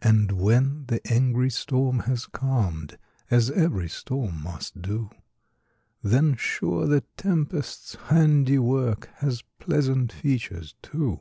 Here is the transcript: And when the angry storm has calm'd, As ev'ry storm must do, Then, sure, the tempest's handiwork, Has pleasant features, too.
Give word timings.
And 0.00 0.32
when 0.32 0.86
the 0.86 1.06
angry 1.12 1.50
storm 1.50 1.98
has 2.08 2.24
calm'd, 2.24 2.96
As 3.30 3.50
ev'ry 3.50 3.86
storm 3.90 4.42
must 4.42 4.80
do, 4.80 5.10
Then, 6.02 6.36
sure, 6.36 6.86
the 6.86 7.02
tempest's 7.18 7.94
handiwork, 8.06 9.10
Has 9.16 9.42
pleasant 9.58 10.10
features, 10.10 10.74
too. 10.80 11.20